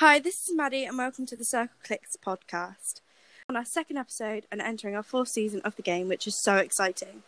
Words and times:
Hi, 0.00 0.18
this 0.18 0.48
is 0.48 0.56
Maddie, 0.56 0.86
and 0.86 0.96
welcome 0.96 1.26
to 1.26 1.36
the 1.36 1.44
Circle 1.44 1.76
Clicks 1.84 2.16
podcast. 2.16 3.02
On 3.50 3.54
our 3.54 3.66
second 3.66 3.98
episode 3.98 4.46
and 4.50 4.58
entering 4.58 4.96
our 4.96 5.02
fourth 5.02 5.28
season 5.28 5.60
of 5.62 5.76
the 5.76 5.82
game, 5.82 6.08
which 6.08 6.26
is 6.26 6.42
so 6.42 6.56
exciting. 6.56 7.22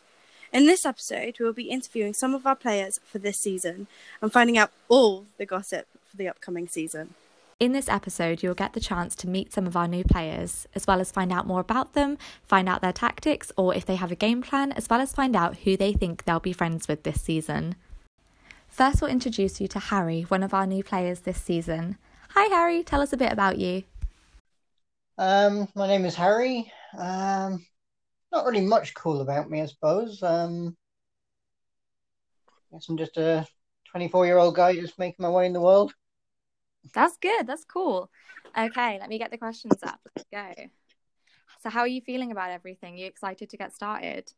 In 0.54 0.64
this 0.64 0.86
episode, 0.86 1.36
we 1.38 1.44
will 1.44 1.52
be 1.52 1.68
interviewing 1.68 2.14
some 2.14 2.34
of 2.34 2.46
our 2.46 2.56
players 2.56 2.98
for 3.04 3.18
this 3.18 3.36
season 3.36 3.88
and 4.22 4.32
finding 4.32 4.56
out 4.56 4.70
all 4.88 5.26
the 5.36 5.44
gossip 5.44 5.86
for 6.10 6.16
the 6.16 6.28
upcoming 6.28 6.66
season. 6.66 7.12
In 7.60 7.72
this 7.72 7.90
episode, 7.90 8.42
you'll 8.42 8.54
get 8.54 8.72
the 8.72 8.80
chance 8.80 9.14
to 9.16 9.28
meet 9.28 9.52
some 9.52 9.66
of 9.66 9.76
our 9.76 9.86
new 9.86 10.02
players, 10.02 10.66
as 10.74 10.86
well 10.86 11.02
as 11.02 11.12
find 11.12 11.30
out 11.30 11.46
more 11.46 11.60
about 11.60 11.92
them, 11.92 12.16
find 12.42 12.70
out 12.70 12.80
their 12.80 12.90
tactics, 12.90 13.52
or 13.54 13.74
if 13.74 13.84
they 13.84 13.96
have 13.96 14.12
a 14.12 14.16
game 14.16 14.40
plan, 14.40 14.72
as 14.72 14.88
well 14.88 15.02
as 15.02 15.12
find 15.12 15.36
out 15.36 15.58
who 15.58 15.76
they 15.76 15.92
think 15.92 16.24
they'll 16.24 16.40
be 16.40 16.54
friends 16.54 16.88
with 16.88 17.02
this 17.02 17.20
season. 17.20 17.74
First, 18.66 19.02
we'll 19.02 19.10
introduce 19.10 19.60
you 19.60 19.68
to 19.68 19.78
Harry, 19.78 20.22
one 20.22 20.42
of 20.42 20.54
our 20.54 20.66
new 20.66 20.82
players 20.82 21.20
this 21.20 21.36
season. 21.38 21.98
Hi, 22.34 22.46
Harry. 22.46 22.82
Tell 22.82 23.02
us 23.02 23.12
a 23.12 23.16
bit 23.18 23.30
about 23.30 23.58
you. 23.58 23.84
Um, 25.18 25.68
my 25.74 25.86
name 25.86 26.04
is 26.04 26.14
Harry. 26.14 26.72
Um, 26.98 27.64
not 28.32 28.46
really 28.46 28.62
much 28.62 28.94
cool 28.94 29.20
about 29.20 29.50
me, 29.50 29.60
I 29.60 29.66
suppose. 29.66 30.22
Um, 30.22 30.76
I 32.72 32.76
guess 32.76 32.88
I'm 32.88 32.96
just 32.96 33.18
a 33.18 33.46
24 33.90 34.26
year 34.26 34.38
old 34.38 34.54
guy 34.54 34.74
just 34.74 34.98
making 34.98 35.22
my 35.22 35.30
way 35.30 35.46
in 35.46 35.52
the 35.52 35.60
world. 35.60 35.94
That's 36.94 37.16
good. 37.18 37.46
That's 37.46 37.64
cool. 37.64 38.10
Okay, 38.58 38.98
let 38.98 39.08
me 39.08 39.18
get 39.18 39.30
the 39.30 39.38
questions 39.38 39.82
up. 39.82 40.00
Let's 40.04 40.26
go. 40.32 40.70
So, 41.62 41.70
how 41.70 41.80
are 41.80 41.88
you 41.88 42.00
feeling 42.00 42.32
about 42.32 42.50
everything? 42.50 42.96
You 42.96 43.06
excited 43.06 43.50
to 43.50 43.56
get 43.56 43.74
started? 43.74 44.32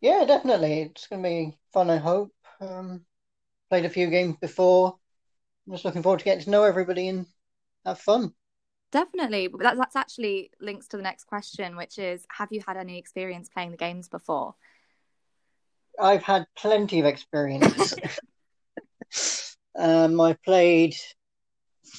Yeah, 0.00 0.24
definitely. 0.26 0.82
It's 0.82 1.06
going 1.06 1.22
to 1.22 1.28
be 1.28 1.58
fun, 1.72 1.90
I 1.90 1.96
hope. 1.96 2.32
Um, 2.60 3.06
played 3.70 3.84
a 3.84 3.90
few 3.90 4.10
games 4.10 4.36
before. 4.40 4.98
I'm 5.66 5.74
just 5.74 5.84
looking 5.84 6.02
forward 6.02 6.18
to 6.18 6.24
getting 6.24 6.44
to 6.44 6.50
know 6.50 6.64
everybody 6.64 7.08
and 7.08 7.26
have 7.84 7.98
fun. 7.98 8.32
Definitely. 8.90 9.48
That, 9.58 9.76
that's 9.76 9.96
actually 9.96 10.50
links 10.60 10.88
to 10.88 10.96
the 10.96 11.02
next 11.02 11.24
question, 11.24 11.76
which 11.76 11.98
is 11.98 12.26
Have 12.36 12.48
you 12.52 12.62
had 12.66 12.76
any 12.76 12.98
experience 12.98 13.48
playing 13.48 13.70
the 13.70 13.76
games 13.76 14.08
before? 14.08 14.54
I've 16.00 16.22
had 16.22 16.46
plenty 16.56 17.00
of 17.00 17.06
experience. 17.06 17.94
um, 19.78 20.20
I 20.20 20.36
played 20.44 20.94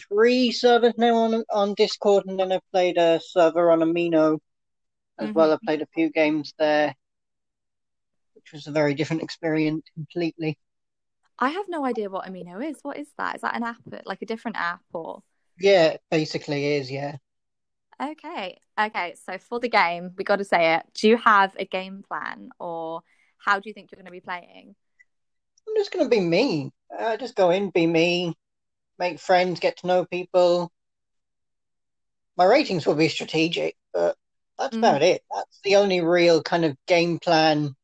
three 0.07 0.51
servers 0.51 0.93
now 0.97 1.15
on 1.15 1.43
on 1.51 1.73
Discord, 1.75 2.25
and 2.27 2.39
then 2.39 2.51
I 2.51 2.59
played 2.71 2.97
a 2.97 3.19
server 3.23 3.71
on 3.71 3.79
Amino 3.79 4.39
as 5.19 5.29
mm-hmm. 5.29 5.37
well. 5.37 5.53
I 5.53 5.57
played 5.63 5.81
a 5.81 5.87
few 5.93 6.11
games 6.11 6.53
there, 6.57 6.95
which 8.33 8.51
was 8.53 8.67
a 8.67 8.71
very 8.71 8.93
different 8.93 9.23
experience 9.23 9.85
completely. 9.95 10.57
I 11.39 11.49
have 11.49 11.65
no 11.67 11.85
idea 11.85 12.09
what 12.09 12.25
Amino 12.25 12.63
is. 12.63 12.77
What 12.83 12.97
is 12.97 13.07
that? 13.17 13.35
Is 13.35 13.41
that 13.41 13.55
an 13.55 13.63
app, 13.63 13.77
like 14.05 14.21
a 14.21 14.25
different 14.25 14.57
app, 14.57 14.81
or? 14.93 15.23
Yeah, 15.59 15.97
basically 16.11 16.75
is. 16.75 16.91
Yeah. 16.91 17.17
Okay. 18.01 18.57
Okay. 18.79 19.15
So 19.25 19.37
for 19.37 19.59
the 19.59 19.69
game, 19.69 20.11
we 20.17 20.23
got 20.23 20.37
to 20.37 20.45
say 20.45 20.75
it. 20.75 20.83
Do 20.93 21.07
you 21.07 21.17
have 21.17 21.55
a 21.57 21.65
game 21.65 22.03
plan, 22.07 22.49
or 22.59 23.01
how 23.37 23.59
do 23.59 23.69
you 23.69 23.73
think 23.73 23.91
you're 23.91 23.97
going 23.97 24.05
to 24.05 24.11
be 24.11 24.21
playing? 24.21 24.75
I'm 25.67 25.75
just 25.75 25.91
going 25.91 26.05
to 26.05 26.09
be 26.09 26.19
me. 26.19 26.71
Uh, 26.97 27.17
just 27.17 27.35
go 27.35 27.49
in, 27.49 27.69
be 27.69 27.87
me, 27.87 28.35
make 28.99 29.19
friends, 29.19 29.59
get 29.59 29.77
to 29.77 29.87
know 29.87 30.05
people. 30.05 30.71
My 32.37 32.45
ratings 32.45 32.85
will 32.85 32.95
be 32.95 33.09
strategic, 33.09 33.75
but 33.93 34.15
that's 34.57 34.75
mm. 34.75 34.79
about 34.79 35.01
it. 35.01 35.23
That's 35.33 35.59
the 35.63 35.77
only 35.77 36.01
real 36.01 36.43
kind 36.43 36.65
of 36.65 36.77
game 36.87 37.19
plan 37.19 37.75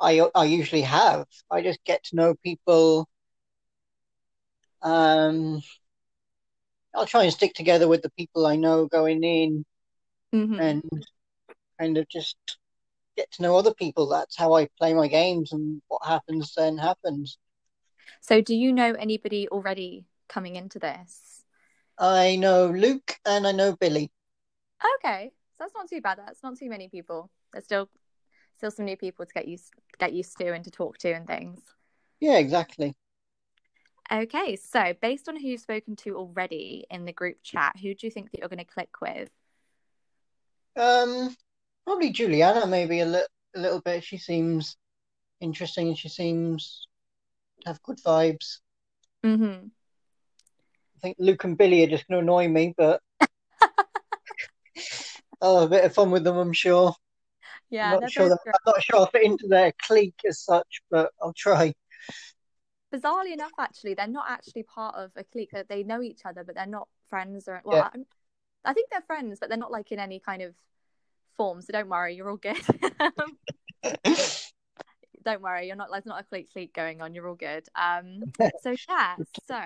I 0.00 0.20
I 0.34 0.44
usually 0.44 0.82
have. 0.82 1.26
I 1.50 1.62
just 1.62 1.84
get 1.84 2.04
to 2.04 2.16
know 2.16 2.34
people. 2.34 3.08
Um, 4.82 5.62
I'll 6.94 7.06
try 7.06 7.24
and 7.24 7.32
stick 7.32 7.54
together 7.54 7.86
with 7.86 8.02
the 8.02 8.10
people 8.10 8.46
I 8.46 8.56
know 8.56 8.86
going 8.86 9.22
in, 9.22 9.64
mm-hmm. 10.34 10.60
and 10.60 11.06
kind 11.78 11.98
of 11.98 12.08
just 12.08 12.36
get 13.16 13.30
to 13.32 13.42
know 13.42 13.56
other 13.56 13.74
people. 13.74 14.08
That's 14.08 14.36
how 14.36 14.54
I 14.54 14.68
play 14.78 14.94
my 14.94 15.08
games, 15.08 15.52
and 15.52 15.82
what 15.88 16.06
happens 16.06 16.54
then 16.56 16.78
happens. 16.78 17.38
So, 18.20 18.40
do 18.40 18.54
you 18.54 18.72
know 18.72 18.94
anybody 18.94 19.48
already 19.48 20.06
coming 20.28 20.56
into 20.56 20.78
this? 20.78 21.44
I 21.98 22.36
know 22.36 22.68
Luke 22.68 23.18
and 23.26 23.46
I 23.46 23.52
know 23.52 23.76
Billy. 23.76 24.10
Okay, 24.98 25.30
so 25.50 25.56
that's 25.58 25.74
not 25.74 25.88
too 25.88 26.00
bad. 26.00 26.18
That's 26.18 26.42
not 26.42 26.56
too 26.56 26.70
many 26.70 26.88
people. 26.88 27.30
There's 27.52 27.64
still 27.64 27.90
still 28.60 28.70
some 28.70 28.84
new 28.84 28.96
people 28.96 29.24
to 29.24 29.32
get 29.32 29.48
used 29.48 29.72
get 29.98 30.12
used 30.12 30.36
to 30.36 30.52
and 30.52 30.62
to 30.62 30.70
talk 30.70 30.98
to 30.98 31.10
and 31.10 31.26
things. 31.26 31.60
Yeah, 32.20 32.36
exactly. 32.36 32.94
Okay, 34.12 34.56
so 34.56 34.92
based 35.00 35.30
on 35.30 35.36
who 35.36 35.48
you've 35.48 35.62
spoken 35.62 35.96
to 35.96 36.16
already 36.16 36.84
in 36.90 37.06
the 37.06 37.12
group 37.12 37.38
chat, 37.42 37.76
who 37.80 37.94
do 37.94 38.06
you 38.06 38.10
think 38.10 38.30
that 38.30 38.40
you're 38.40 38.50
going 38.50 38.58
to 38.58 38.64
click 38.64 39.00
with? 39.00 39.30
Um, 40.76 41.34
probably 41.86 42.10
Juliana, 42.10 42.66
maybe 42.66 43.00
a, 43.00 43.06
li- 43.06 43.26
a 43.56 43.60
little 43.60 43.80
bit. 43.80 44.04
She 44.04 44.18
seems 44.18 44.76
interesting 45.40 45.88
and 45.88 45.96
she 45.96 46.10
seems 46.10 46.86
to 47.62 47.68
have 47.68 47.82
good 47.82 47.98
vibes. 48.04 48.58
Mm-hmm. 49.24 49.68
I 49.68 51.00
think 51.00 51.16
Luke 51.18 51.44
and 51.44 51.56
Billy 51.56 51.84
are 51.84 51.90
just 51.90 52.06
going 52.08 52.18
to 52.18 52.22
annoy 52.22 52.48
me, 52.48 52.74
but 52.76 53.00
I'll 55.40 55.60
have 55.60 55.68
a 55.68 55.70
bit 55.70 55.84
of 55.84 55.94
fun 55.94 56.10
with 56.10 56.24
them, 56.24 56.36
I'm 56.36 56.52
sure. 56.52 56.94
Yeah, 57.70 57.94
I'm 57.94 58.00
not 58.00 58.10
sure. 58.10 58.28
That, 58.28 58.38
I'm 58.46 58.52
not 58.66 58.82
sure 58.82 58.96
I'll 58.96 59.06
fit 59.06 59.22
into 59.22 59.46
their 59.46 59.72
clique 59.82 60.20
as 60.28 60.40
such, 60.40 60.82
but 60.90 61.12
I'll 61.22 61.32
try. 61.32 61.74
Bizarrely 62.92 63.32
enough, 63.32 63.52
actually, 63.58 63.94
they're 63.94 64.08
not 64.08 64.26
actually 64.28 64.64
part 64.64 64.96
of 64.96 65.12
a 65.16 65.22
clique. 65.24 65.50
That 65.52 65.68
They 65.68 65.84
know 65.84 66.02
each 66.02 66.22
other, 66.24 66.42
but 66.44 66.56
they're 66.56 66.66
not 66.66 66.88
friends. 67.08 67.46
Or 67.46 67.60
well, 67.64 67.90
yeah. 67.94 68.02
I 68.64 68.72
think 68.72 68.90
they're 68.90 69.00
friends, 69.02 69.38
but 69.40 69.48
they're 69.48 69.58
not 69.58 69.70
like 69.70 69.92
in 69.92 70.00
any 70.00 70.18
kind 70.18 70.42
of 70.42 70.54
form. 71.36 71.62
So 71.62 71.72
don't 71.72 71.88
worry, 71.88 72.16
you're 72.16 72.28
all 72.28 72.36
good. 72.36 72.60
don't 75.24 75.40
worry, 75.40 75.68
you're 75.68 75.76
not. 75.76 75.88
There's 75.92 76.06
not 76.06 76.20
a 76.20 76.24
clique 76.24 76.52
clique 76.52 76.74
going 76.74 77.00
on. 77.00 77.14
You're 77.14 77.28
all 77.28 77.34
good. 77.34 77.66
Um. 77.74 78.32
So 78.62 78.74
yeah. 78.88 79.14
So 79.46 79.60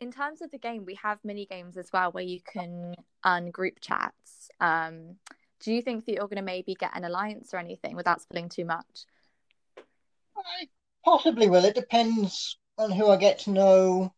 in 0.00 0.12
terms 0.12 0.42
of 0.42 0.50
the 0.50 0.58
game, 0.58 0.84
we 0.84 0.94
have 1.02 1.18
mini 1.24 1.46
games 1.46 1.76
as 1.76 1.90
well 1.92 2.12
where 2.12 2.24
you 2.24 2.40
can 2.40 2.94
ungroup 3.24 3.80
chats. 3.80 4.48
Um, 4.60 5.16
do 5.60 5.72
you 5.72 5.82
think 5.82 6.04
that 6.04 6.12
you're 6.12 6.28
going 6.28 6.36
to 6.36 6.42
maybe 6.42 6.74
get 6.74 6.96
an 6.96 7.04
alliance 7.04 7.52
or 7.52 7.58
anything 7.58 7.96
without 7.96 8.20
spilling 8.20 8.48
too 8.48 8.64
much? 8.64 9.06
I 10.36 10.68
possibly 11.04 11.48
will. 11.48 11.64
It 11.64 11.74
depends 11.74 12.56
on 12.76 12.92
who 12.92 13.10
I 13.10 13.16
get 13.16 13.40
to 13.40 13.50
know, 13.50 14.14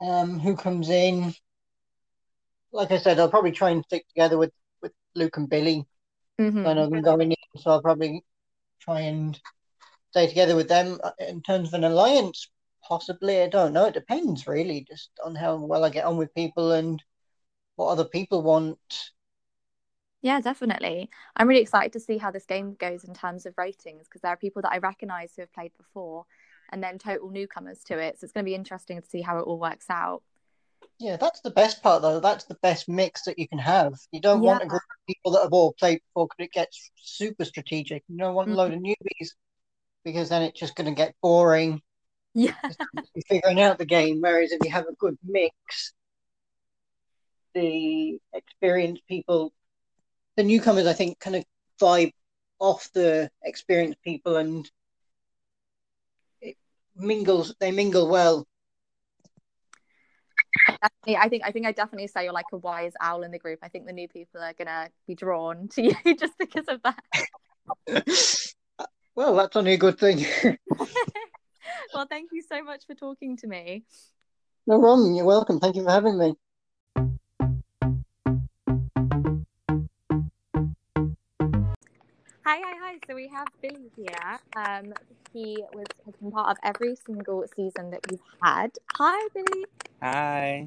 um, 0.00 0.38
who 0.38 0.56
comes 0.56 0.88
in. 0.88 1.34
Like 2.72 2.90
I 2.90 2.98
said, 2.98 3.18
I'll 3.18 3.28
probably 3.28 3.52
try 3.52 3.70
and 3.70 3.84
stick 3.84 4.08
together 4.08 4.38
with, 4.38 4.52
with 4.82 4.92
Luke 5.14 5.36
and 5.36 5.48
Billy. 5.48 5.84
Mm-hmm. 6.40 6.66
I 6.66 6.72
know 6.72 6.88
them 6.88 7.02
going 7.02 7.32
in, 7.32 7.60
so 7.60 7.70
I'll 7.70 7.82
probably 7.82 8.24
try 8.80 9.00
and 9.00 9.38
stay 10.10 10.26
together 10.26 10.56
with 10.56 10.68
them. 10.68 10.98
Uh, 11.02 11.10
in 11.20 11.42
terms 11.42 11.68
of 11.68 11.74
an 11.74 11.84
alliance, 11.84 12.48
possibly, 12.82 13.42
I 13.42 13.48
don't 13.48 13.72
know. 13.72 13.86
It 13.86 13.94
depends 13.94 14.46
really, 14.46 14.86
just 14.88 15.10
on 15.24 15.34
how 15.34 15.56
well 15.56 15.84
I 15.84 15.90
get 15.90 16.06
on 16.06 16.16
with 16.16 16.34
people 16.34 16.72
and 16.72 17.02
what 17.76 17.88
other 17.88 18.04
people 18.04 18.42
want 18.42 18.78
yeah, 20.24 20.40
definitely. 20.40 21.10
I'm 21.36 21.46
really 21.46 21.60
excited 21.60 21.92
to 21.92 22.00
see 22.00 22.16
how 22.16 22.30
this 22.30 22.46
game 22.46 22.76
goes 22.80 23.04
in 23.04 23.12
terms 23.12 23.44
of 23.44 23.52
ratings 23.58 24.04
because 24.04 24.22
there 24.22 24.30
are 24.32 24.38
people 24.38 24.62
that 24.62 24.72
I 24.72 24.78
recognize 24.78 25.32
who 25.36 25.42
have 25.42 25.52
played 25.52 25.72
before 25.76 26.24
and 26.72 26.82
then 26.82 26.96
total 26.96 27.28
newcomers 27.28 27.80
to 27.84 27.98
it. 27.98 28.18
So 28.18 28.24
it's 28.24 28.32
going 28.32 28.46
to 28.46 28.48
be 28.48 28.54
interesting 28.54 28.98
to 28.98 29.06
see 29.06 29.20
how 29.20 29.36
it 29.36 29.42
all 29.42 29.58
works 29.58 29.84
out. 29.90 30.22
Yeah, 30.98 31.18
that's 31.18 31.42
the 31.42 31.50
best 31.50 31.82
part 31.82 32.00
though. 32.00 32.20
That's 32.20 32.44
the 32.44 32.56
best 32.62 32.88
mix 32.88 33.24
that 33.24 33.38
you 33.38 33.46
can 33.46 33.58
have. 33.58 33.92
You 34.12 34.20
don't 34.22 34.42
yeah. 34.42 34.52
want 34.52 34.62
a 34.62 34.66
group 34.66 34.80
of 34.80 35.06
people 35.06 35.32
that 35.32 35.42
have 35.42 35.52
all 35.52 35.74
played 35.74 36.00
before 36.08 36.26
because 36.26 36.46
it 36.46 36.52
gets 36.52 36.90
super 36.96 37.44
strategic. 37.44 38.02
You 38.08 38.16
don't 38.16 38.34
want 38.34 38.48
mm-hmm. 38.48 38.58
a 38.58 38.62
load 38.62 38.72
of 38.72 38.80
newbies 38.80 39.28
because 40.06 40.30
then 40.30 40.40
it's 40.40 40.58
just 40.58 40.74
going 40.74 40.88
to 40.88 40.96
get 40.96 41.14
boring. 41.20 41.82
Yeah. 42.32 42.54
figuring 43.28 43.60
out 43.60 43.76
the 43.76 43.84
game. 43.84 44.22
Whereas 44.22 44.52
if 44.52 44.60
you 44.64 44.70
have 44.70 44.86
a 44.86 44.94
good 44.98 45.18
mix, 45.22 45.92
the 47.52 48.18
experienced 48.32 49.02
people 49.06 49.52
the 50.36 50.42
newcomers, 50.42 50.86
I 50.86 50.92
think, 50.92 51.18
kind 51.20 51.36
of 51.36 51.44
vibe 51.80 52.12
off 52.58 52.90
the 52.92 53.30
experienced 53.42 54.02
people 54.02 54.36
and 54.36 54.70
it 56.40 56.56
mingles. 56.96 57.54
They 57.58 57.72
mingle 57.72 58.08
well. 58.08 58.46
Definitely, 60.66 61.16
I 61.16 61.28
think 61.28 61.42
I 61.44 61.50
think 61.50 61.66
I 61.66 61.72
definitely 61.72 62.06
say 62.06 62.24
you're 62.24 62.32
like 62.32 62.46
a 62.52 62.56
wise 62.56 62.92
owl 63.00 63.22
in 63.22 63.30
the 63.30 63.38
group. 63.38 63.58
I 63.62 63.68
think 63.68 63.86
the 63.86 63.92
new 63.92 64.08
people 64.08 64.40
are 64.40 64.54
gonna 64.54 64.88
be 65.06 65.14
drawn 65.14 65.68
to 65.68 65.82
you 65.82 65.94
just 66.18 66.38
because 66.38 66.66
of 66.68 66.80
that. 66.82 67.02
well, 69.14 69.34
that's 69.34 69.56
only 69.56 69.74
a 69.74 69.78
good 69.78 69.98
thing. 69.98 70.24
well, 71.94 72.06
thank 72.08 72.30
you 72.32 72.42
so 72.42 72.62
much 72.62 72.86
for 72.86 72.94
talking 72.94 73.36
to 73.38 73.46
me. 73.46 73.84
No 74.66 74.78
problem. 74.78 75.14
You're 75.14 75.26
welcome. 75.26 75.60
Thank 75.60 75.76
you 75.76 75.84
for 75.84 75.90
having 75.90 76.18
me. 76.18 76.34
So 83.06 83.14
we 83.14 83.28
have 83.28 83.48
Billy 83.60 83.90
here. 83.96 84.38
Um, 84.56 84.94
he 85.34 85.62
was 85.74 85.84
has 86.06 86.14
been 86.14 86.30
part 86.30 86.50
of 86.50 86.56
every 86.62 86.96
single 87.04 87.44
season 87.54 87.90
that 87.90 88.00
we've 88.10 88.18
had. 88.42 88.70
Hi, 88.94 89.28
Billy. 89.34 89.64
Hi. 90.00 90.66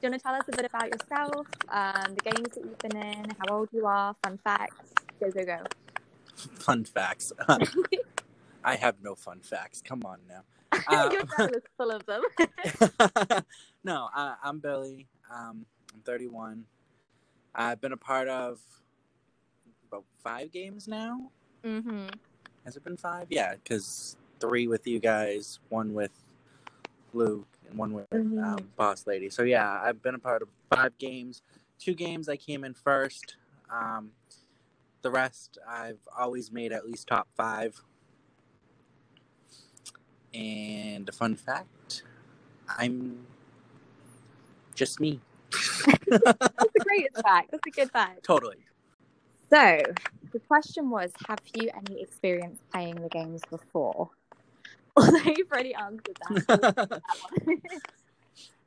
Do 0.00 0.06
you 0.06 0.10
want 0.10 0.20
to 0.20 0.22
tell 0.22 0.34
us 0.34 0.42
a 0.52 0.56
bit 0.56 0.66
about 0.66 0.88
yourself, 0.88 1.46
um, 1.70 2.16
the 2.16 2.30
games 2.30 2.48
that 2.54 2.64
you've 2.64 2.78
been 2.80 2.96
in, 2.96 3.30
how 3.30 3.56
old 3.56 3.68
you 3.72 3.86
are, 3.86 4.14
fun 4.22 4.38
facts? 4.44 4.92
Go, 5.20 5.30
go, 5.30 5.44
go. 5.44 5.58
Fun 6.34 6.84
facts. 6.84 7.32
I 8.64 8.76
have 8.76 8.96
no 9.02 9.14
fun 9.14 9.40
facts. 9.40 9.80
Come 9.82 10.02
on 10.04 10.18
now. 10.28 10.42
Your 11.10 11.22
dad 11.22 11.50
is 11.56 11.62
full 11.78 11.90
of 11.90 12.04
them. 12.04 12.22
no, 13.84 14.08
I, 14.14 14.34
I'm 14.42 14.58
Billy. 14.58 15.06
Um, 15.34 15.64
I'm 15.94 16.00
31. 16.04 16.64
I've 17.54 17.80
been 17.80 17.92
a 17.92 17.96
part 17.96 18.28
of 18.28 18.60
about 19.88 20.04
five 20.22 20.52
games 20.52 20.86
now. 20.86 21.30
Mm-hmm. 21.64 22.08
Has 22.64 22.76
it 22.76 22.84
been 22.84 22.96
five? 22.96 23.26
Yeah, 23.30 23.54
because 23.54 24.16
three 24.38 24.66
with 24.68 24.86
you 24.86 24.98
guys, 24.98 25.58
one 25.68 25.94
with 25.94 26.12
Luke, 27.12 27.48
and 27.68 27.78
one 27.78 27.92
with 27.92 28.08
Mhm. 28.10 28.42
um, 28.44 28.70
Boss 28.76 29.06
Lady. 29.06 29.30
So 29.30 29.42
yeah, 29.42 29.80
I've 29.82 30.02
been 30.02 30.14
a 30.14 30.18
part 30.18 30.42
of 30.42 30.48
five 30.68 30.96
games. 30.98 31.42
Two 31.78 31.94
games 31.94 32.28
I 32.28 32.36
came 32.36 32.64
in 32.64 32.74
first. 32.74 33.36
Um, 33.70 34.12
the 35.02 35.10
rest 35.10 35.58
I've 35.66 36.00
always 36.16 36.52
made 36.52 36.72
at 36.72 36.86
least 36.86 37.08
top 37.08 37.28
five. 37.34 37.80
And 40.34 41.08
a 41.08 41.12
fun 41.12 41.34
fact, 41.34 42.04
I'm 42.68 43.26
just 44.74 45.00
me. 45.00 45.20
That's 46.06 46.26
a 46.36 46.84
great 46.84 47.08
fact. 47.22 47.50
That's 47.50 47.66
a 47.66 47.70
good 47.70 47.90
fact. 47.90 48.22
Totally. 48.22 48.58
So, 49.50 49.80
the 50.32 50.38
question 50.38 50.90
was 50.90 51.10
Have 51.28 51.40
you 51.54 51.70
any 51.74 52.00
experience 52.00 52.60
playing 52.72 52.94
the 52.96 53.08
games 53.08 53.42
before? 53.50 54.10
Although 54.96 55.18
you've 55.36 55.50
already 55.50 55.74
answered 55.74 56.18
that. 56.28 57.02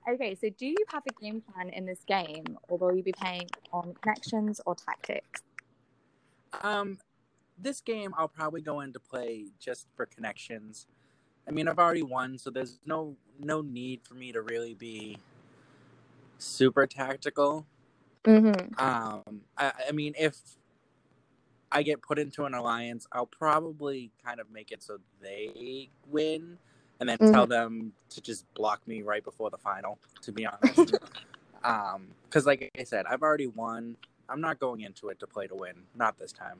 okay, 0.09 0.35
so 0.35 0.49
do 0.57 0.65
you 0.65 0.75
have 0.91 1.03
a 1.07 1.21
game 1.21 1.41
plan 1.41 1.69
in 1.69 1.85
this 1.85 1.99
game, 2.05 2.57
or 2.67 2.77
will 2.77 2.95
you 2.95 3.03
be 3.03 3.13
playing 3.13 3.47
on 3.71 3.93
connections 4.01 4.59
or 4.65 4.75
tactics? 4.75 5.41
Um, 6.61 6.99
this 7.57 7.81
game 7.81 8.13
I'll 8.17 8.27
probably 8.27 8.61
go 8.61 8.81
into 8.81 8.99
play 8.99 9.45
just 9.59 9.87
for 9.95 10.05
connections. 10.05 10.87
I 11.47 11.51
mean, 11.51 11.67
I've 11.67 11.79
already 11.79 12.03
won, 12.03 12.37
so 12.37 12.49
there's 12.49 12.79
no 12.85 13.15
no 13.39 13.61
need 13.61 14.01
for 14.03 14.15
me 14.15 14.31
to 14.31 14.41
really 14.41 14.73
be 14.73 15.17
super 16.37 16.87
tactical. 16.87 17.65
Mm-hmm. 18.23 18.79
Um, 18.79 19.41
I, 19.57 19.73
I 19.89 19.91
mean, 19.91 20.13
if 20.17 20.37
I 21.73 21.83
get 21.83 22.01
put 22.01 22.19
into 22.19 22.45
an 22.45 22.53
alliance, 22.53 23.07
I'll 23.11 23.25
probably 23.25 24.11
kind 24.23 24.39
of 24.39 24.49
make 24.51 24.71
it 24.71 24.83
so 24.83 24.99
they 25.21 25.89
win, 26.09 26.57
and 26.99 27.09
then 27.09 27.17
tell 27.17 27.47
them 27.47 27.93
to 28.11 28.21
just 28.21 28.51
block 28.53 28.87
me 28.87 29.01
right 29.01 29.23
before 29.23 29.49
the 29.49 29.57
final. 29.57 29.97
To 30.21 30.31
be 30.31 30.45
honest, 30.45 30.95
um, 31.63 32.07
because 32.25 32.45
like 32.45 32.71
I 32.79 32.83
said, 32.83 33.05
I've 33.07 33.23
already 33.23 33.47
won. 33.47 33.97
I'm 34.29 34.39
not 34.39 34.59
going 34.59 34.81
into 34.81 35.09
it 35.09 35.19
to 35.19 35.27
play 35.27 35.47
to 35.47 35.55
win. 35.55 35.73
Not 35.95 36.17
this 36.17 36.31
time. 36.31 36.59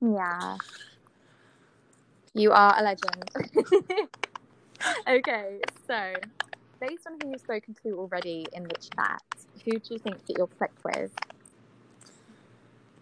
Yeah. 0.00 0.56
You 2.34 2.52
are 2.52 2.74
a 2.78 2.82
legend. 2.82 3.30
okay, 5.08 5.60
so 5.86 6.14
based 6.80 7.06
on 7.06 7.18
who 7.22 7.30
you've 7.30 7.40
spoken 7.40 7.76
to 7.82 7.98
already 7.98 8.46
in 8.52 8.64
the 8.64 8.76
chat, 8.96 9.22
who 9.64 9.72
do 9.72 9.94
you 9.94 9.98
think 9.98 10.24
that 10.26 10.36
you'll 10.36 10.46
click 10.46 10.72
with? 10.84 11.10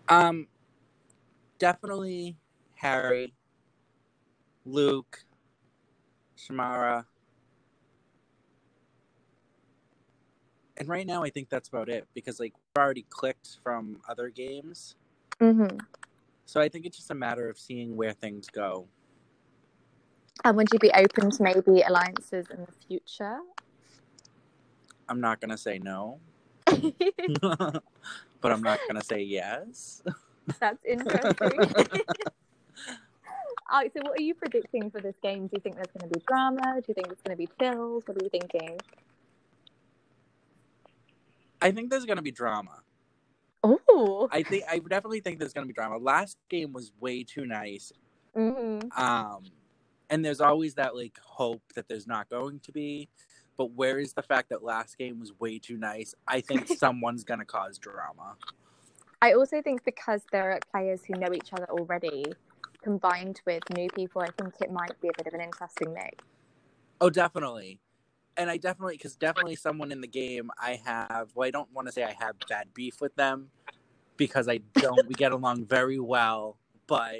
Um, 0.08 0.48
definitely 1.58 2.36
Harry, 2.76 3.34
Luke, 4.64 5.24
Shamara. 6.36 7.04
And 10.76 10.88
right 10.88 11.06
now, 11.06 11.24
I 11.24 11.30
think 11.30 11.48
that's 11.48 11.68
about 11.68 11.88
it 11.88 12.06
because 12.14 12.38
like 12.38 12.54
we're 12.76 12.82
already 12.82 13.06
clicked 13.10 13.58
from 13.62 14.00
other 14.08 14.28
games, 14.30 14.94
Mm-hmm. 15.40 15.78
so 16.46 16.60
I 16.60 16.68
think 16.68 16.86
it's 16.86 16.96
just 16.96 17.10
a 17.10 17.14
matter 17.14 17.48
of 17.48 17.58
seeing 17.58 17.96
where 17.96 18.12
things 18.12 18.48
go. 18.48 18.86
And 20.44 20.56
would 20.56 20.72
you 20.72 20.78
be 20.78 20.90
open 20.92 21.30
to 21.32 21.42
maybe 21.42 21.82
alliances 21.82 22.46
in 22.50 22.60
the 22.64 22.72
future? 22.86 23.38
I'm 25.08 25.20
not 25.20 25.40
gonna 25.40 25.58
say 25.58 25.78
no, 25.78 26.20
but 27.40 27.82
I'm 28.52 28.62
not 28.62 28.80
gonna 28.86 29.02
say 29.02 29.22
yes. 29.22 30.02
That's 30.60 30.84
interesting. 30.84 32.02
Oh, 33.70 33.82
so 33.94 34.00
what 34.00 34.18
are 34.18 34.22
you 34.22 34.32
predicting 34.32 34.90
for 34.90 34.98
this 34.98 35.14
game? 35.22 35.46
Do 35.46 35.50
you 35.56 35.60
think 35.60 35.74
there's 35.74 35.88
going 35.88 36.10
to 36.10 36.18
be 36.18 36.24
drama? 36.26 36.62
Do 36.76 36.84
you 36.88 36.94
think 36.94 37.08
it's 37.08 37.20
going 37.20 37.36
to 37.36 37.36
be 37.36 37.50
chills? 37.60 38.02
What 38.06 38.16
are 38.16 38.24
you 38.24 38.30
thinking? 38.30 38.78
I 41.60 41.70
think 41.70 41.90
there's 41.90 42.06
gonna 42.06 42.22
be 42.22 42.30
drama. 42.30 42.80
Oh, 43.62 44.28
I 44.30 44.42
think 44.42 44.64
I 44.70 44.78
definitely 44.78 45.20
think 45.20 45.38
there's 45.38 45.52
gonna 45.52 45.66
be 45.66 45.72
drama. 45.72 45.98
Last 45.98 46.38
game 46.48 46.72
was 46.72 46.92
way 47.00 47.24
too 47.24 47.46
nice, 47.46 47.92
mm-hmm. 48.36 49.02
um 49.02 49.42
and 50.10 50.24
there's 50.24 50.40
always 50.40 50.74
that 50.74 50.94
like 50.94 51.18
hope 51.22 51.62
that 51.74 51.88
there's 51.88 52.06
not 52.06 52.28
going 52.28 52.60
to 52.60 52.72
be 52.72 53.08
but 53.56 53.72
where 53.72 53.98
is 53.98 54.12
the 54.12 54.22
fact 54.22 54.48
that 54.50 54.62
last 54.62 54.96
game 54.96 55.18
was 55.18 55.32
way 55.38 55.58
too 55.58 55.76
nice 55.76 56.14
i 56.26 56.40
think 56.40 56.68
someone's 56.78 57.24
gonna 57.24 57.44
cause 57.44 57.78
drama 57.78 58.36
I 59.20 59.32
also 59.32 59.60
think 59.62 59.84
because 59.84 60.22
there 60.30 60.52
are 60.52 60.60
players 60.70 61.04
who 61.04 61.14
know 61.18 61.32
each 61.34 61.52
other 61.52 61.66
already, 61.70 62.24
combined 62.82 63.40
with 63.46 63.62
new 63.76 63.88
people, 63.90 64.22
I 64.22 64.30
think 64.30 64.54
it 64.60 64.70
might 64.70 65.00
be 65.00 65.08
a 65.08 65.12
bit 65.16 65.26
of 65.26 65.34
an 65.34 65.40
interesting 65.40 65.92
mix. 65.92 66.24
oh 67.00 67.10
definitely 67.10 67.78
and 68.36 68.50
i 68.50 68.56
definitely 68.56 68.96
because 68.96 69.14
definitely 69.16 69.54
someone 69.56 69.92
in 69.92 70.00
the 70.00 70.06
game 70.08 70.50
i 70.60 70.80
have 70.84 71.30
well 71.34 71.46
i 71.46 71.50
don't 71.50 71.72
want 71.72 71.86
to 71.86 71.92
say 71.92 72.02
i 72.02 72.12
have 72.18 72.34
bad 72.48 72.72
beef 72.74 73.00
with 73.00 73.14
them 73.14 73.50
because 74.16 74.48
i 74.48 74.58
don't 74.74 75.06
we 75.06 75.14
get 75.14 75.30
along 75.32 75.64
very 75.64 76.00
well 76.00 76.58
but 76.88 77.18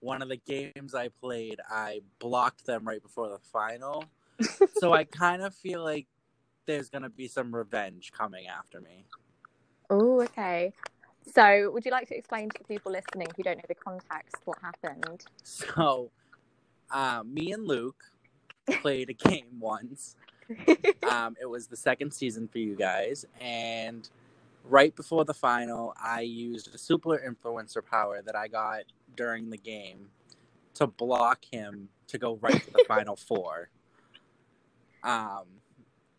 one 0.00 0.20
of 0.20 0.28
the 0.28 0.36
games 0.36 0.94
i 0.94 1.08
played 1.08 1.60
i 1.70 2.00
blocked 2.18 2.66
them 2.66 2.86
right 2.86 3.02
before 3.02 3.28
the 3.28 3.38
final 3.38 4.04
so 4.74 4.92
i 4.92 5.04
kind 5.04 5.42
of 5.42 5.54
feel 5.54 5.82
like 5.82 6.06
there's 6.66 6.88
gonna 6.88 7.08
be 7.10 7.28
some 7.28 7.54
revenge 7.54 8.10
coming 8.12 8.46
after 8.46 8.80
me 8.80 9.04
Oh, 9.90 10.22
okay. 10.22 10.72
So, 11.32 11.70
would 11.72 11.84
you 11.84 11.90
like 11.90 12.08
to 12.08 12.16
explain 12.16 12.50
to 12.50 12.58
the 12.58 12.64
people 12.64 12.92
listening 12.92 13.28
who 13.36 13.42
don't 13.42 13.56
know 13.56 13.64
the 13.68 13.74
context 13.74 14.36
what 14.44 14.58
happened? 14.60 15.24
So, 15.42 16.10
uh, 16.90 17.22
me 17.24 17.52
and 17.52 17.66
Luke 17.66 18.04
played 18.80 19.10
a 19.10 19.14
game 19.14 19.58
once. 19.60 20.16
Um, 21.10 21.36
it 21.40 21.46
was 21.46 21.68
the 21.68 21.76
second 21.76 22.12
season 22.12 22.48
for 22.48 22.58
you 22.58 22.74
guys, 22.74 23.24
and 23.40 24.08
right 24.64 24.94
before 24.94 25.24
the 25.24 25.34
final, 25.34 25.94
I 26.02 26.20
used 26.20 26.74
a 26.74 26.78
super 26.78 27.18
influencer 27.18 27.84
power 27.84 28.20
that 28.22 28.34
I 28.34 28.48
got 28.48 28.84
during 29.16 29.50
the 29.50 29.56
game 29.56 30.08
to 30.74 30.86
block 30.86 31.44
him 31.50 31.88
to 32.08 32.18
go 32.18 32.38
right 32.40 32.62
to 32.62 32.70
the 32.72 32.84
final 32.88 33.16
four. 33.16 33.68
Um, 35.02 35.44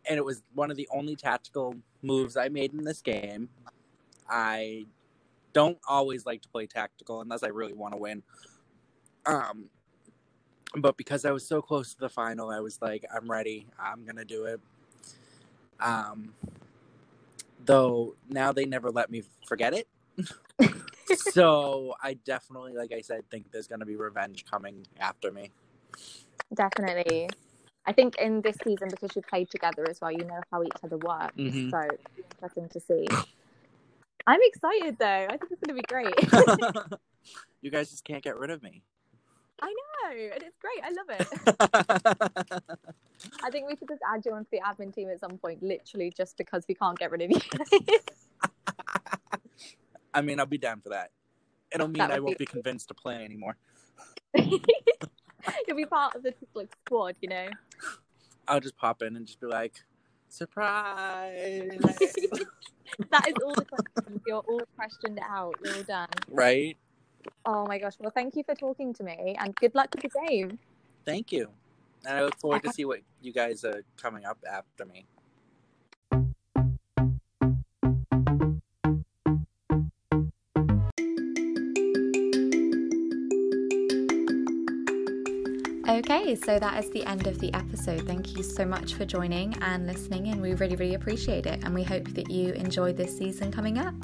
and 0.07 0.17
it 0.17 0.25
was 0.25 0.43
one 0.53 0.71
of 0.71 0.77
the 0.77 0.87
only 0.93 1.15
tactical 1.15 1.75
moves 2.01 2.37
I 2.37 2.49
made 2.49 2.73
in 2.73 2.83
this 2.83 3.01
game. 3.01 3.49
I 4.29 4.85
don't 5.53 5.77
always 5.87 6.25
like 6.25 6.41
to 6.41 6.49
play 6.49 6.67
tactical 6.67 7.21
unless 7.21 7.43
I 7.43 7.47
really 7.47 7.73
want 7.73 7.93
to 7.93 7.97
win. 7.99 8.23
Um, 9.25 9.69
but 10.75 10.97
because 10.97 11.25
I 11.25 11.31
was 11.31 11.47
so 11.47 11.61
close 11.61 11.93
to 11.93 11.99
the 11.99 12.09
final, 12.09 12.49
I 12.49 12.59
was 12.59 12.81
like, 12.81 13.05
I'm 13.13 13.29
ready. 13.29 13.67
I'm 13.79 14.05
gonna 14.05 14.25
do 14.25 14.45
it. 14.45 14.59
Um, 15.79 16.33
though 17.65 18.15
now 18.29 18.51
they 18.51 18.65
never 18.65 18.91
let 18.91 19.09
me 19.09 19.23
forget 19.45 19.73
it. 19.73 19.87
so 21.15 21.95
I 22.01 22.15
definitely, 22.15 22.73
like 22.73 22.91
I 22.91 23.01
said, 23.01 23.29
think 23.29 23.51
there's 23.51 23.67
gonna 23.67 23.85
be 23.85 23.95
revenge 23.95 24.45
coming 24.45 24.85
after 24.99 25.31
me. 25.31 25.51
Definitely. 26.53 27.29
I 27.85 27.93
think 27.93 28.15
in 28.17 28.41
this 28.41 28.57
season, 28.63 28.89
because 28.89 29.15
you 29.15 29.21
played 29.21 29.49
together 29.49 29.85
as 29.89 30.01
well, 30.01 30.11
you 30.11 30.25
know 30.25 30.41
how 30.51 30.63
each 30.63 30.71
other 30.83 30.97
works. 30.97 31.35
Mhm. 31.37 31.69
So, 31.69 31.87
interesting 32.17 32.69
to 32.69 32.79
see. 32.79 33.07
I'm 34.27 34.39
excited 34.43 34.97
though. 34.99 35.27
I 35.29 35.37
think 35.37 35.51
it's 35.51 35.61
going 35.61 35.75
to 35.75 35.81
be 35.81 35.81
great. 35.87 36.13
you 37.61 37.71
guys 37.71 37.89
just 37.89 38.03
can't 38.03 38.23
get 38.23 38.37
rid 38.37 38.49
of 38.49 38.63
me. 38.63 38.83
I 39.61 39.67
know, 39.67 40.11
and 40.33 40.43
it's 40.43 40.57
great. 40.59 40.81
I 40.83 40.89
love 40.91 41.09
it. 41.09 42.79
I 43.43 43.49
think 43.49 43.67
we 43.69 43.75
should 43.77 43.87
just 43.87 44.01
add 44.13 44.21
you 44.25 44.33
onto 44.33 44.49
the 44.51 44.59
admin 44.59 44.93
team 44.93 45.09
at 45.09 45.19
some 45.21 45.37
point, 45.37 45.63
literally 45.63 46.11
just 46.15 46.37
because 46.37 46.65
we 46.67 46.75
can't 46.75 46.99
get 46.99 47.09
rid 47.09 47.21
of 47.21 47.31
you. 47.31 47.39
I 50.13 50.21
mean, 50.21 50.39
I'll 50.39 50.45
be 50.45 50.57
down 50.57 50.81
for 50.81 50.89
that. 50.89 51.11
It'll 51.73 51.87
mean 51.87 52.01
I 52.01 52.19
won't 52.19 52.37
be- 52.37 52.45
be 52.45 52.51
convinced 52.51 52.89
to 52.89 52.93
play 52.93 53.23
anymore. 53.23 53.55
You'll 54.35 55.77
be 55.77 55.85
part 55.85 56.15
of 56.15 56.23
the 56.23 56.33
like 56.53 56.75
squad, 56.85 57.15
you 57.21 57.29
know. 57.29 57.47
I'll 58.47 58.59
just 58.59 58.77
pop 58.77 59.01
in 59.01 59.15
and 59.15 59.25
just 59.25 59.39
be 59.39 59.47
like, 59.47 59.83
surprise, 60.35 61.69
that 63.09 63.27
is 63.27 63.35
all 63.43 63.53
the 63.55 63.65
questions. 63.65 64.21
You're 64.27 64.37
all 64.37 64.61
questioned 64.75 65.19
out. 65.27 65.55
You're 65.63 65.75
all 65.75 65.83
done. 65.83 66.07
right? 66.29 66.77
Oh 67.45 67.65
my 67.65 67.79
gosh. 67.79 67.93
Well, 67.99 68.11
thank 68.11 68.35
you 68.35 68.43
for 68.43 68.55
talking 68.55 68.93
to 68.93 69.03
me 69.03 69.35
and 69.39 69.55
good 69.55 69.73
luck 69.75 69.89
with 69.93 70.03
the 70.03 70.27
game. 70.27 70.59
Thank 71.05 71.31
you. 71.31 71.49
And 72.05 72.17
I 72.17 72.23
look 72.23 72.37
forward 72.37 72.63
to 72.63 72.71
see 72.71 72.85
what 72.85 72.99
you 73.21 73.33
guys 73.33 73.63
are 73.63 73.81
coming 73.97 74.25
up 74.25 74.37
after 74.49 74.85
me. 74.85 75.05
Okay, 85.95 86.35
so 86.35 86.59
that 86.59 86.83
is 86.83 86.91
the 86.91 87.05
end 87.05 87.25
of 87.25 87.39
the 87.39 87.53
episode. 87.53 88.05
Thank 88.05 88.35
you 88.35 88.43
so 88.43 88.65
much 88.65 88.95
for 88.95 89.05
joining 89.05 89.55
and 89.61 89.87
listening, 89.87 90.27
and 90.27 90.41
we 90.41 90.53
really, 90.53 90.75
really 90.75 90.95
appreciate 90.95 91.45
it. 91.45 91.63
And 91.63 91.73
we 91.73 91.83
hope 91.83 92.09
that 92.15 92.29
you 92.29 92.51
enjoyed 92.51 92.97
this 92.97 93.17
season 93.17 93.49
coming 93.49 93.77
up. 93.77 93.95